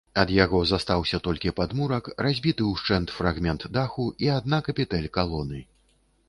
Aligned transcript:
Ад 0.21 0.29
яго 0.35 0.59
застаўся 0.69 1.19
толькі 1.27 1.53
падмурак, 1.59 2.09
разбіты 2.27 2.71
ўшчэнт 2.71 3.13
фрагмент 3.17 3.67
даху 3.77 4.07
і 4.25 4.33
адна 4.39 4.57
капітэль 4.71 5.07
калоны. 5.21 5.63